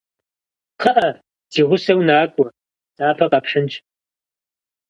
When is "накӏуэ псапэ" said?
2.07-3.25